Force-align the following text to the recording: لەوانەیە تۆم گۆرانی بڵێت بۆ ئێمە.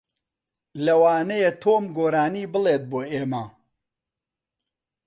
لەوانەیە 0.85 1.51
تۆم 1.61 1.83
گۆرانی 1.97 2.45
بڵێت 2.53 2.83
بۆ 2.91 2.99
ئێمە. 3.11 3.45